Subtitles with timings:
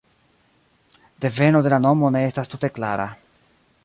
[1.25, 3.07] Deveno de la nomo ne estas tute klara.